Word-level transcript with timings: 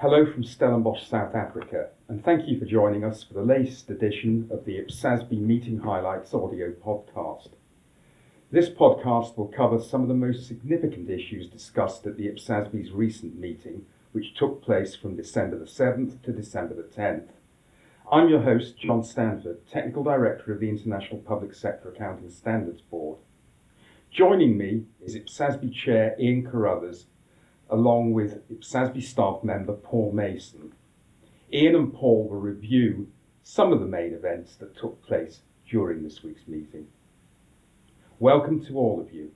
Hello 0.00 0.24
from 0.24 0.44
Stellenbosch, 0.44 1.08
South 1.08 1.34
Africa, 1.34 1.88
and 2.06 2.24
thank 2.24 2.46
you 2.46 2.56
for 2.56 2.66
joining 2.66 3.02
us 3.02 3.24
for 3.24 3.34
the 3.34 3.42
latest 3.42 3.90
edition 3.90 4.48
of 4.48 4.64
the 4.64 4.78
IPSASB 4.78 5.32
Meeting 5.32 5.80
Highlights 5.80 6.32
audio 6.32 6.70
podcast. 6.70 7.48
This 8.52 8.68
podcast 8.68 9.36
will 9.36 9.48
cover 9.48 9.80
some 9.80 10.02
of 10.02 10.06
the 10.06 10.14
most 10.14 10.46
significant 10.46 11.10
issues 11.10 11.48
discussed 11.48 12.06
at 12.06 12.16
the 12.16 12.28
IPSASB's 12.28 12.92
recent 12.92 13.40
meeting, 13.40 13.86
which 14.12 14.36
took 14.36 14.62
place 14.62 14.94
from 14.94 15.16
December 15.16 15.58
the 15.58 15.64
7th 15.64 16.22
to 16.22 16.30
December 16.30 16.74
the 16.74 16.84
10th. 16.84 17.30
I'm 18.12 18.28
your 18.28 18.42
host, 18.42 18.78
John 18.78 19.02
Stanford, 19.02 19.66
Technical 19.66 20.04
Director 20.04 20.52
of 20.52 20.60
the 20.60 20.68
International 20.68 21.18
Public 21.18 21.52
Sector 21.54 21.88
Accounting 21.88 22.30
Standards 22.30 22.82
Board. 22.82 23.18
Joining 24.12 24.56
me 24.56 24.84
is 25.04 25.16
IPSASB 25.16 25.74
Chair 25.74 26.14
Ian 26.20 26.48
Carruthers, 26.48 27.06
along 27.70 28.12
with 28.12 28.48
IPSASB 28.50 29.02
staff 29.02 29.42
member 29.42 29.74
Paul 29.74 30.12
Mason. 30.12 30.72
Ian 31.52 31.74
and 31.74 31.94
Paul 31.94 32.28
will 32.28 32.40
review 32.40 33.08
some 33.42 33.72
of 33.72 33.80
the 33.80 33.86
main 33.86 34.12
events 34.12 34.56
that 34.56 34.76
took 34.76 35.02
place 35.06 35.40
during 35.68 36.02
this 36.02 36.22
week's 36.22 36.46
meeting. 36.46 36.86
Welcome 38.18 38.64
to 38.66 38.76
all 38.76 39.00
of 39.00 39.12
you. 39.12 39.30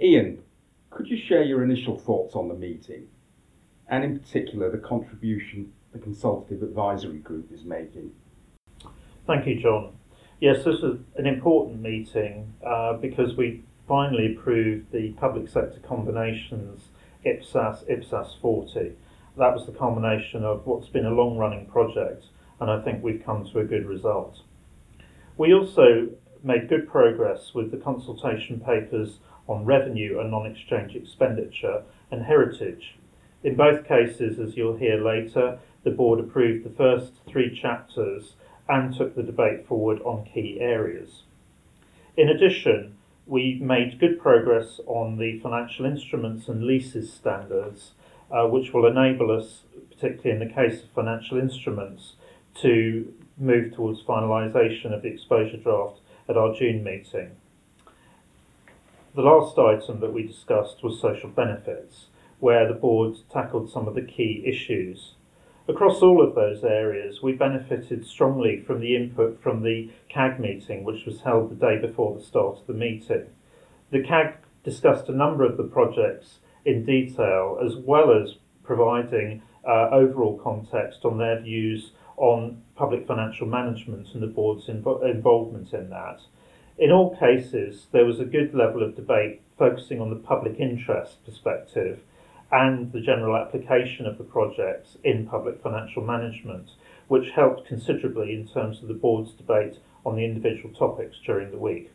Ian, 0.00 0.42
could 0.90 1.08
you 1.08 1.16
share 1.16 1.42
your 1.42 1.62
initial 1.62 1.98
thoughts 1.98 2.34
on 2.34 2.48
the 2.48 2.54
meeting, 2.54 3.08
and 3.88 4.04
in 4.04 4.18
particular 4.18 4.70
the 4.70 4.78
contribution 4.78 5.72
the 5.92 5.98
Consultative 5.98 6.62
Advisory 6.62 7.18
Group 7.18 7.52
is 7.52 7.64
making? 7.64 8.10
Thank 9.26 9.46
you, 9.46 9.60
John. 9.60 9.96
Yes, 10.40 10.64
this 10.64 10.76
is 10.76 10.98
an 11.16 11.26
important 11.26 11.80
meeting 11.80 12.52
uh, 12.66 12.94
because 12.94 13.36
we 13.36 13.62
finally 13.86 14.34
approved 14.34 14.90
the 14.92 15.10
public 15.12 15.48
sector 15.48 15.78
combinations 15.86 16.88
IPSAS 17.24 17.88
IPSAS 17.88 18.40
40. 18.40 18.92
That 19.36 19.54
was 19.54 19.66
the 19.66 19.72
culmination 19.72 20.44
of 20.44 20.66
what's 20.66 20.88
been 20.88 21.06
a 21.06 21.10
long 21.10 21.36
running 21.36 21.66
project, 21.66 22.26
and 22.60 22.70
I 22.70 22.80
think 22.82 23.02
we've 23.02 23.24
come 23.24 23.44
to 23.46 23.58
a 23.58 23.64
good 23.64 23.86
result. 23.86 24.40
We 25.36 25.52
also 25.52 26.10
made 26.42 26.68
good 26.68 26.88
progress 26.88 27.52
with 27.54 27.70
the 27.70 27.78
consultation 27.78 28.60
papers 28.60 29.18
on 29.48 29.64
revenue 29.64 30.20
and 30.20 30.30
non 30.30 30.46
exchange 30.46 30.94
expenditure 30.94 31.82
and 32.10 32.22
heritage. 32.22 32.96
In 33.42 33.56
both 33.56 33.86
cases, 33.86 34.38
as 34.38 34.56
you'll 34.56 34.76
hear 34.76 35.02
later, 35.02 35.58
the 35.82 35.90
board 35.90 36.20
approved 36.20 36.64
the 36.64 36.76
first 36.76 37.12
three 37.26 37.58
chapters 37.60 38.34
and 38.68 38.94
took 38.94 39.14
the 39.14 39.22
debate 39.22 39.66
forward 39.66 40.00
on 40.02 40.24
key 40.24 40.58
areas. 40.60 41.24
In 42.16 42.28
addition, 42.28 42.96
we 43.26 43.58
made 43.60 43.98
good 43.98 44.20
progress 44.20 44.80
on 44.86 45.16
the 45.16 45.38
financial 45.40 45.86
instruments 45.86 46.48
and 46.48 46.64
leases 46.64 47.12
standards, 47.12 47.92
uh, 48.30 48.46
which 48.46 48.72
will 48.72 48.86
enable 48.86 49.30
us, 49.30 49.62
particularly 49.90 50.42
in 50.42 50.46
the 50.46 50.54
case 50.54 50.82
of 50.82 50.90
financial 50.90 51.38
instruments, 51.38 52.14
to 52.60 53.12
move 53.38 53.74
towards 53.74 54.02
finalisation 54.02 54.94
of 54.94 55.02
the 55.02 55.08
exposure 55.08 55.56
draft 55.56 56.00
at 56.28 56.36
our 56.36 56.54
June 56.54 56.84
meeting. 56.84 57.30
The 59.14 59.22
last 59.22 59.58
item 59.58 60.00
that 60.00 60.12
we 60.12 60.26
discussed 60.26 60.82
was 60.82 61.00
social 61.00 61.30
benefits, 61.30 62.06
where 62.40 62.66
the 62.66 62.74
board 62.74 63.16
tackled 63.32 63.70
some 63.70 63.88
of 63.88 63.94
the 63.94 64.02
key 64.02 64.42
issues. 64.44 65.13
Across 65.66 66.02
all 66.02 66.22
of 66.22 66.34
those 66.34 66.62
areas, 66.62 67.22
we 67.22 67.32
benefited 67.32 68.06
strongly 68.06 68.60
from 68.60 68.80
the 68.80 68.94
input 68.94 69.42
from 69.42 69.62
the 69.62 69.90
CAG 70.10 70.38
meeting, 70.38 70.84
which 70.84 71.06
was 71.06 71.22
held 71.22 71.50
the 71.50 71.54
day 71.54 71.78
before 71.78 72.14
the 72.14 72.22
start 72.22 72.58
of 72.58 72.66
the 72.66 72.74
meeting. 72.74 73.26
The 73.90 74.02
CAG 74.02 74.34
discussed 74.62 75.08
a 75.08 75.16
number 75.16 75.42
of 75.42 75.56
the 75.56 75.64
projects 75.64 76.40
in 76.66 76.84
detail, 76.84 77.58
as 77.64 77.76
well 77.76 78.12
as 78.12 78.34
providing 78.62 79.40
uh, 79.66 79.88
overall 79.90 80.38
context 80.38 81.06
on 81.06 81.16
their 81.16 81.40
views 81.40 81.92
on 82.18 82.62
public 82.76 83.06
financial 83.06 83.46
management 83.46 84.08
and 84.12 84.22
the 84.22 84.26
board's 84.26 84.66
invo- 84.66 85.02
involvement 85.10 85.72
in 85.72 85.88
that. 85.88 86.20
In 86.76 86.90
all 86.90 87.16
cases, 87.16 87.86
there 87.90 88.04
was 88.04 88.20
a 88.20 88.24
good 88.26 88.54
level 88.54 88.82
of 88.82 88.96
debate 88.96 89.40
focusing 89.58 90.00
on 90.00 90.10
the 90.10 90.16
public 90.16 90.58
interest 90.58 91.24
perspective 91.24 92.00
and 92.52 92.92
the 92.92 93.00
general 93.00 93.36
application 93.36 94.06
of 94.06 94.18
the 94.18 94.24
projects 94.24 94.96
in 95.04 95.26
public 95.26 95.62
financial 95.62 96.02
management, 96.02 96.70
which 97.08 97.30
helped 97.30 97.66
considerably 97.66 98.32
in 98.32 98.46
terms 98.46 98.82
of 98.82 98.88
the 98.88 98.94
board's 98.94 99.32
debate 99.32 99.78
on 100.06 100.16
the 100.16 100.24
individual 100.24 100.72
topics 100.74 101.16
during 101.24 101.50
the 101.50 101.58
week. 101.58 101.90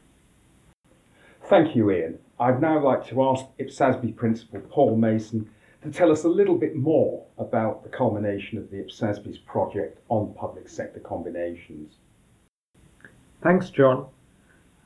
Thank 1.45 1.75
you, 1.75 1.89
Ian. 1.89 2.19
I'd 2.39 2.61
now 2.61 2.83
like 2.83 3.07
to 3.07 3.23
ask 3.23 3.45
IPSASB 3.59 4.15
Principal 4.15 4.61
Paul 4.69 4.95
Mason 4.95 5.49
to 5.81 5.91
tell 5.91 6.11
us 6.11 6.23
a 6.23 6.29
little 6.29 6.57
bit 6.57 6.75
more 6.75 7.25
about 7.37 7.83
the 7.83 7.89
culmination 7.89 8.57
of 8.57 8.69
the 8.69 8.77
IPSASB's 8.77 9.37
project 9.39 9.99
on 10.09 10.33
public 10.33 10.67
sector 10.67 10.99
combinations. 10.99 11.95
Thanks, 13.41 13.69
John. 13.69 14.07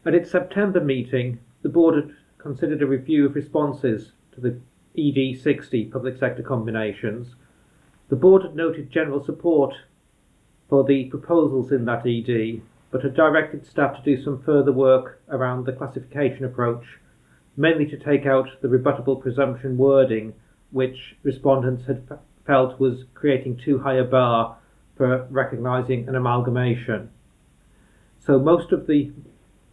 At 0.06 0.14
its 0.14 0.30
September 0.30 0.80
meeting, 0.80 1.40
the 1.64 1.70
board 1.70 1.96
had 1.96 2.16
considered 2.38 2.82
a 2.82 2.88
review 2.88 3.26
of 3.26 3.36
responses 3.36 4.12
to 4.34 4.42
the 4.42 4.60
ED 4.98 5.40
60 5.42 5.86
public 5.86 6.18
sector 6.18 6.44
combinations. 6.44 7.36
The 8.10 8.16
board 8.16 8.44
had 8.44 8.56
noted 8.56 8.92
general 8.92 9.24
support 9.24 9.74
for 10.70 10.84
the 10.84 11.06
proposals 11.06 11.72
in 11.72 11.86
that 11.86 12.06
ED, 12.06 12.62
but 12.92 13.04
had 13.04 13.16
directed 13.16 13.66
staff 13.66 13.96
to 13.98 14.04
do 14.04 14.22
some 14.24 14.42
further 14.44 14.72
work 14.72 15.22
around 15.30 15.66
the 15.66 15.74
classification 15.74 16.46
approach, 16.46 16.86
mainly 17.58 17.86
to 17.88 17.98
take 17.98 18.26
out 18.26 18.48
the 18.62 18.68
rebuttable 18.68 19.20
presumption 19.22 19.78
wording, 19.78 20.34
which 20.72 21.16
respondents 21.24 21.86
had 21.86 22.04
f- 22.10 22.20
felt 22.46 22.80
was 22.80 23.06
creating 23.14 23.58
too 23.58 23.80
high 23.80 23.98
a 23.98 24.04
bar 24.04 24.58
for 24.96 25.26
recognising 25.30 26.08
an 26.08 26.16
amalgamation. 26.16 27.10
So 28.20 28.40
most 28.40 28.72
of 28.72 28.88
the 28.88 29.12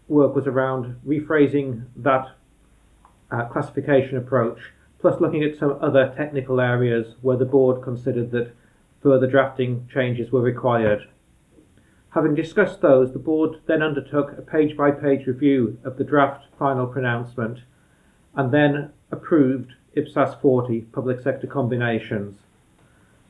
work 0.09 0.35
was 0.35 0.47
around 0.47 0.97
rephrasing 1.07 1.85
that 1.97 2.27
uh, 3.31 3.45
classification 3.47 4.17
approach 4.17 4.59
plus 5.01 5.21
looking 5.21 5.43
at 5.43 5.59
some 5.59 5.79
other 5.81 6.13
technical 6.17 6.61
areas 6.61 7.15
where 7.23 7.37
the 7.37 7.45
board 7.45 7.83
considered 7.83 8.31
that 8.31 8.55
further 9.03 9.27
drafting 9.27 9.89
changes 9.93 10.31
were 10.31 10.43
required. 10.43 11.09
Having 12.11 12.35
discussed 12.35 12.81
those, 12.81 13.13
the 13.13 13.19
board 13.19 13.57
then 13.67 13.83
undertook 13.83 14.37
a 14.37 14.43
page 14.43 14.77
by 14.77 14.91
page 14.91 15.27
review 15.27 15.79
of 15.85 15.97
the 15.97 16.05
draft 16.05 16.47
final 16.59 16.87
pronouncement 16.87 17.61
and 18.35 18.53
then 18.53 18.93
approved 19.11 19.73
IPSAS 19.97 20.41
40 20.41 20.83
public 20.93 21.21
sector 21.21 21.47
combinations. 21.47 22.39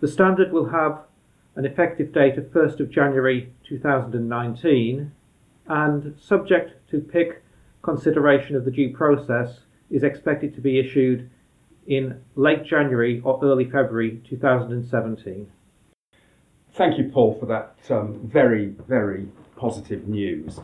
The 0.01 0.09
standard 0.09 0.53
will 0.53 0.71
have 0.71 1.03
an 1.57 1.67
effective 1.67 2.13
date 2.13 2.39
of 2.39 2.45
1st 2.47 2.81
of 2.81 2.91
January 2.91 3.53
2019 3.69 5.13
and 5.67 6.19
subject 6.21 6.91
to 6.91 7.01
PIC 7.01 7.43
consideration 7.83 8.57
of 8.57 8.65
the 8.65 8.71
due 8.71 8.95
process 8.95 9.61
is 9.91 10.03
expected 10.03 10.55
to 10.55 10.61
be 10.61 10.79
issued 10.79 11.31
in 11.91 12.23
late 12.37 12.65
January 12.65 13.21
or 13.25 13.41
early 13.43 13.65
February 13.65 14.23
2017. 14.29 15.51
Thank 16.73 16.97
you, 16.97 17.11
Paul, 17.13 17.37
for 17.39 17.47
that 17.47 17.75
um, 17.91 18.21
very, 18.33 18.69
very 18.87 19.27
positive 19.57 20.07
news. 20.07 20.61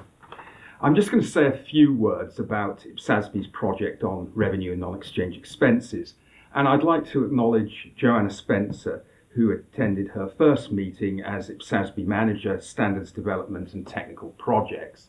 I'm 0.81 0.95
just 0.95 1.11
going 1.11 1.23
to 1.23 1.29
say 1.29 1.47
a 1.47 1.65
few 1.69 1.93
words 1.93 2.39
about 2.39 2.85
IPSASB's 2.85 3.49
project 3.49 4.05
on 4.05 4.31
revenue 4.37 4.71
and 4.71 4.81
non-exchange 4.81 5.37
expenses, 5.37 6.15
and 6.55 6.69
I'd 6.69 6.85
like 6.85 7.05
to 7.09 7.25
acknowledge 7.25 7.91
Joanna 7.97 8.31
Spencer, 8.31 9.05
who 9.31 9.51
attended 9.51 10.09
her 10.09 10.29
first 10.29 10.71
meeting 10.71 11.21
as 11.21 11.51
IPSASB 11.51 12.07
Manager, 12.07 12.61
Standards 12.61 13.11
Development 13.11 13.75
and 13.75 13.85
Technical 13.85 14.29
Projects. 14.39 15.09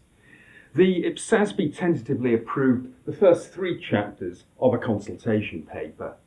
The 0.78 1.06
IPSASB 1.06 1.76
tentatively 1.76 2.36
approved 2.36 2.94
the 3.08 3.12
first 3.12 3.52
three 3.52 3.82
chapters 3.82 4.44
of 4.60 4.76
a 4.76 4.78
consultation 4.78 5.64
paper. 5.64 6.18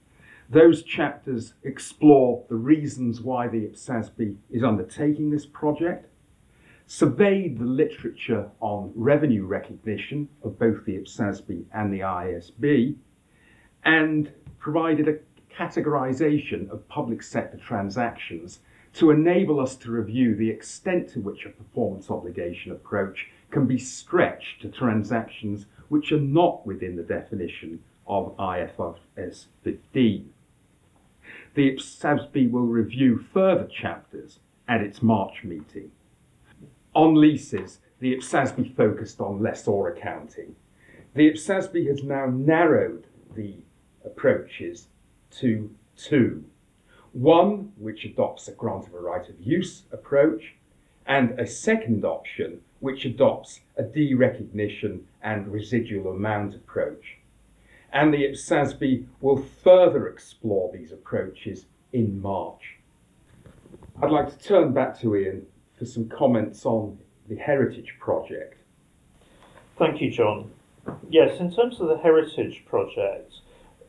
Those 0.49 0.83
chapters 0.83 1.55
explore 1.63 2.45
the 2.49 2.57
reasons 2.57 3.21
why 3.21 3.47
the 3.47 3.69
IPSASB 3.69 4.39
is 4.51 4.65
undertaking 4.65 5.31
this 5.31 5.47
project, 5.47 6.09
surveyed 6.89 7.61
the 7.61 7.65
literature 7.65 8.51
on 8.59 8.91
revenue 8.97 9.47
recognition 9.47 10.29
of 10.43 10.59
both 10.59 10.85
the 10.85 10.97
IPSASB 10.97 11.67
and 11.73 11.93
the 11.93 12.01
IASB, 12.01 12.97
and 13.85 14.33
provided 14.59 15.07
a 15.07 15.21
categorization 15.55 16.69
of 16.71 16.89
public 16.89 17.23
sector 17.23 17.57
transactions 17.57 18.59
to 18.95 19.13
enable 19.13 19.61
us 19.61 19.77
to 19.77 19.93
review 19.93 20.35
the 20.35 20.51
extent 20.51 21.09
to 21.11 21.21
which 21.21 21.47
a 21.47 21.51
performance 21.51 22.11
obligation 22.11 22.73
approach 22.73 23.29
can 23.51 23.67
be 23.67 23.79
stretched 23.79 24.63
to 24.63 24.69
transactions 24.69 25.67
which 25.89 26.13
are 26.13 26.21
not 26.21 26.67
within 26.67 26.97
the 26.97 27.03
definition 27.03 27.83
of 28.07 28.37
IFRS 28.37 29.47
15. 29.63 30.33
The 31.55 31.77
IPSASB 31.77 32.51
will 32.51 32.67
review 32.67 33.19
further 33.33 33.67
chapters 33.67 34.39
at 34.69 34.81
its 34.81 35.03
March 35.03 35.43
meeting. 35.43 35.91
On 36.95 37.15
leases, 37.15 37.81
the 37.99 38.17
IPSASB 38.17 38.77
focused 38.77 39.21
on 39.21 39.43
lessor 39.43 39.89
accounting. 39.89 40.55
The 41.15 41.31
IPSASB 41.31 41.87
has 41.89 42.03
now 42.03 42.27
narrowed 42.27 43.07
the 43.35 43.57
approaches 44.05 44.89
to 45.39 45.75
two. 45.97 46.45
One 47.13 47.73
which 47.77 48.05
adopts 48.05 48.49
a 48.49 48.53
grant 48.53 48.87
of 48.87 48.95
a 48.95 49.01
right 49.01 49.29
of 49.29 49.41
use 49.41 49.83
approach, 49.93 50.55
and 51.07 51.39
a 51.39 51.47
second 51.47 52.05
option 52.05 52.61
which 52.81 53.05
adopts 53.05 53.61
a 53.77 53.83
derecognition 53.83 55.01
and 55.23 55.53
residual 55.53 56.11
amount 56.11 56.55
approach. 56.55 57.19
And 57.93 58.13
the 58.13 58.25
IPSASB 58.25 59.07
will 59.21 59.43
further 59.43 60.09
explore 60.09 60.71
these 60.73 60.93
approaches 60.93 61.67
in 61.93 62.21
March. 62.21 62.79
I'd 64.03 64.11
like 64.11 64.31
to 64.31 64.45
turn 64.45 64.73
back 64.73 64.99
to 65.01 65.17
Ian 65.17 65.47
for 65.79 65.85
some 65.85 66.09
comments 66.09 66.65
on 66.65 66.99
the 67.29 67.37
Heritage 67.37 67.95
Project. 67.99 68.63
Thank 69.79 70.01
you, 70.01 70.11
John. 70.11 70.51
Yes, 71.09 71.41
in 71.41 71.55
terms 71.55 71.81
of 71.81 71.89
the 71.89 71.99
Heritage 71.99 72.65
Project, 72.67 73.35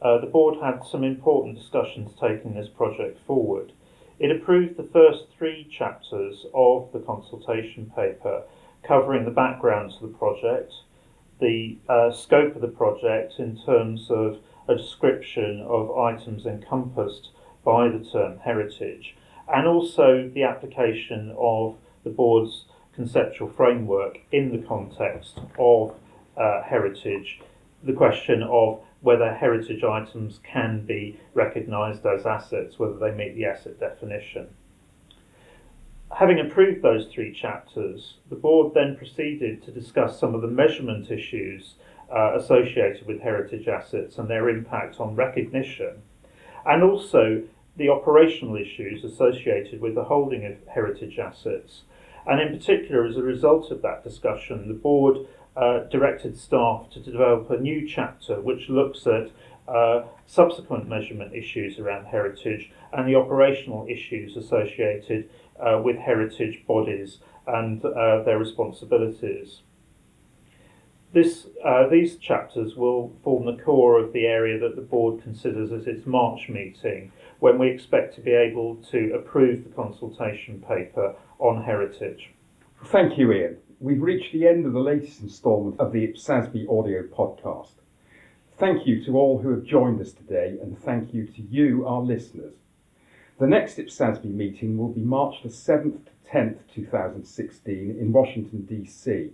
uh, 0.01 0.19
the 0.19 0.27
board 0.27 0.57
had 0.61 0.83
some 0.83 1.03
important 1.03 1.57
discussions 1.57 2.11
taking 2.19 2.55
this 2.55 2.67
project 2.67 3.19
forward. 3.25 3.71
It 4.19 4.31
approved 4.31 4.77
the 4.77 4.89
first 4.91 5.25
three 5.37 5.67
chapters 5.77 6.45
of 6.53 6.91
the 6.91 6.99
consultation 6.99 7.91
paper 7.95 8.43
covering 8.83 9.25
the 9.25 9.31
background 9.31 9.91
to 9.91 10.07
the 10.07 10.13
project, 10.13 10.73
the 11.39 11.77
uh, 11.89 12.11
scope 12.11 12.55
of 12.55 12.61
the 12.61 12.67
project 12.67 13.39
in 13.39 13.57
terms 13.65 14.07
of 14.09 14.37
a 14.67 14.75
description 14.75 15.61
of 15.67 15.97
items 15.97 16.45
encompassed 16.45 17.29
by 17.63 17.87
the 17.87 18.05
term 18.11 18.37
heritage, 18.39 19.15
and 19.53 19.67
also 19.67 20.29
the 20.33 20.43
application 20.43 21.35
of 21.37 21.75
the 22.03 22.09
board's 22.09 22.65
conceptual 22.93 23.49
framework 23.49 24.19
in 24.31 24.51
the 24.51 24.67
context 24.67 25.39
of 25.57 25.95
uh, 26.37 26.61
heritage, 26.63 27.41
the 27.83 27.93
question 27.93 28.43
of 28.43 28.81
whether 29.01 29.33
heritage 29.33 29.83
items 29.83 30.39
can 30.43 30.85
be 30.85 31.19
recognised 31.33 32.05
as 32.05 32.25
assets, 32.25 32.77
whether 32.77 32.97
they 32.97 33.11
meet 33.11 33.35
the 33.35 33.45
asset 33.45 33.79
definition. 33.79 34.47
Having 36.17 36.39
approved 36.41 36.81
those 36.81 37.07
three 37.07 37.33
chapters, 37.33 38.17
the 38.29 38.35
board 38.35 38.73
then 38.73 38.95
proceeded 38.95 39.63
to 39.63 39.71
discuss 39.71 40.19
some 40.19 40.35
of 40.35 40.41
the 40.41 40.47
measurement 40.47 41.09
issues 41.09 41.75
uh, 42.13 42.35
associated 42.35 43.07
with 43.07 43.21
heritage 43.21 43.67
assets 43.67 44.17
and 44.17 44.29
their 44.29 44.49
impact 44.49 44.99
on 44.99 45.15
recognition, 45.15 46.01
and 46.65 46.83
also 46.83 47.41
the 47.77 47.89
operational 47.89 48.57
issues 48.57 49.03
associated 49.03 49.79
with 49.79 49.95
the 49.95 50.03
holding 50.03 50.45
of 50.45 50.55
heritage 50.67 51.17
assets. 51.17 51.83
And 52.27 52.41
in 52.41 52.55
particular, 52.55 53.05
as 53.05 53.17
a 53.17 53.23
result 53.23 53.71
of 53.71 53.81
that 53.81 54.03
discussion, 54.03 54.67
the 54.67 54.73
board 54.73 55.25
uh, 55.55 55.85
directed 55.85 56.37
staff 56.37 56.89
to 56.91 56.99
develop 56.99 57.49
a 57.49 57.57
new 57.57 57.87
chapter 57.87 58.39
which 58.39 58.69
looks 58.69 59.07
at 59.07 59.31
uh, 59.67 60.03
subsequent 60.25 60.87
measurement 60.87 61.33
issues 61.33 61.79
around 61.79 62.05
heritage 62.05 62.71
and 62.93 63.07
the 63.07 63.15
operational 63.15 63.85
issues 63.87 64.35
associated 64.37 65.29
uh, 65.59 65.79
with 65.83 65.97
heritage 65.97 66.65
bodies 66.67 67.19
and 67.47 67.83
uh, 67.85 68.23
their 68.23 68.37
responsibilities. 68.37 69.61
This, 71.13 71.47
uh, 71.65 71.87
these 71.89 72.15
chapters 72.15 72.75
will 72.75 73.11
form 73.23 73.45
the 73.45 73.61
core 73.61 73.99
of 73.99 74.13
the 74.13 74.25
area 74.25 74.57
that 74.59 74.77
the 74.77 74.81
board 74.81 75.21
considers 75.21 75.71
as 75.73 75.85
its 75.85 76.05
March 76.05 76.47
meeting, 76.47 77.11
when 77.39 77.59
we 77.59 77.67
expect 77.69 78.15
to 78.15 78.21
be 78.21 78.31
able 78.31 78.77
to 78.91 79.13
approve 79.13 79.63
the 79.63 79.69
consultation 79.71 80.63
paper 80.65 81.15
on 81.39 81.63
heritage. 81.63 82.29
Thank 82.85 83.17
you, 83.17 83.31
Ian. 83.33 83.57
We've 83.79 84.01
reached 84.01 84.31
the 84.31 84.47
end 84.47 84.65
of 84.65 84.73
the 84.73 84.79
latest 84.79 85.21
instalment 85.21 85.79
of 85.79 85.91
the 85.91 86.07
IPSASB 86.07 86.69
audio 86.69 87.03
podcast. 87.03 87.80
Thank 88.61 88.85
you 88.85 89.03
to 89.05 89.17
all 89.17 89.39
who 89.39 89.49
have 89.49 89.63
joined 89.63 89.99
us 90.01 90.11
today, 90.11 90.59
and 90.61 90.77
thank 90.77 91.15
you 91.15 91.25
to 91.25 91.41
you, 91.41 91.87
our 91.87 92.01
listeners. 92.01 92.53
The 93.39 93.47
next 93.47 93.77
IPSASB 93.77 94.25
meeting 94.25 94.77
will 94.77 94.89
be 94.89 95.01
March 95.01 95.41
the 95.41 95.49
7th 95.49 96.05
to 96.05 96.11
10th, 96.31 96.59
2016 96.71 97.97
in 97.99 98.11
Washington, 98.11 98.67
D.C. 98.69 99.31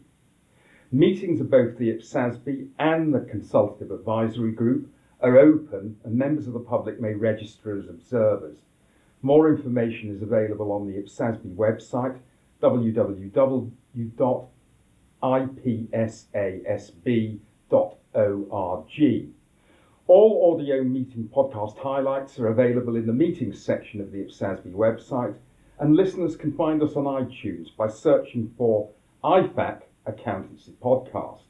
Meetings 0.94 1.42
of 1.42 1.52
both 1.52 1.78
the 1.78 1.92
IPSASB 1.92 2.70
and 2.80 3.14
the 3.14 3.20
Consultative 3.20 3.92
Advisory 3.92 4.54
Group 4.54 4.90
are 5.20 5.38
open 5.38 5.98
and 6.06 6.16
members 6.16 6.48
of 6.48 6.54
the 6.54 6.62
public 6.62 7.02
may 7.02 7.14
register 7.14 7.78
as 7.78 7.90
observers. 7.90 8.60
More 9.22 9.54
information 9.54 10.10
is 10.10 10.22
available 10.22 10.72
on 10.72 10.88
the 10.88 10.94
IPSASB 11.02 11.54
website 11.54 12.18
www.ipsasb.org. 12.64 13.42
All 20.08 20.56
audio 20.56 20.84
meeting 20.84 21.30
podcast 21.32 21.78
highlights 21.78 22.40
are 22.40 22.48
available 22.48 22.96
in 22.96 23.06
the 23.06 23.14
meetings 23.14 23.62
section 23.62 24.02
of 24.02 24.12
the 24.12 24.24
IPSASB 24.24 24.74
website, 24.74 25.36
and 25.78 25.96
listeners 25.96 26.36
can 26.36 26.52
find 26.52 26.82
us 26.82 26.96
on 26.96 27.04
iTunes 27.04 27.68
by 27.78 27.88
searching 27.88 28.52
for 28.58 28.90
IFAC 29.24 29.84
Accountancy 30.08 30.74
Podcast. 30.84 31.44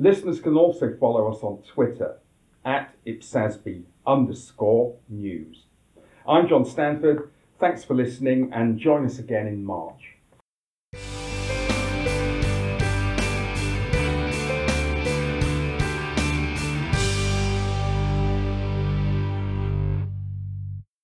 Listeners 0.00 0.40
can 0.40 0.56
also 0.56 0.92
follow 0.98 1.30
us 1.32 1.44
on 1.44 1.62
Twitter 1.62 2.16
at 2.64 2.92
IPSASB 3.06 3.84
underscore 4.04 4.96
news. 5.08 5.66
I'm 6.26 6.48
John 6.48 6.64
Stanford. 6.64 7.30
Thanks 7.60 7.84
for 7.84 7.94
listening 7.94 8.52
and 8.52 8.80
join 8.80 9.06
us 9.06 9.20
again 9.20 9.46
in 9.46 9.64
March. 9.64 10.05